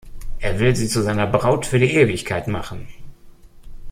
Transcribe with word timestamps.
Er 0.39 0.57
will 0.59 0.75
sie 0.75 0.87
zu 0.87 1.03
seiner 1.03 1.27
Braut 1.27 1.67
für 1.67 1.77
die 1.77 1.93
Ewigkeit 1.93 2.47
machen. 2.47 2.87